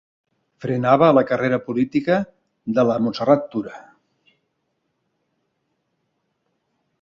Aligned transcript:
Frenava 0.63 1.09
la 1.17 1.23
carrera 1.31 1.59
política 1.67 2.15
de 2.79 2.85
la 2.91 2.95
Montserrat 3.03 3.45
Tura. 3.53 3.83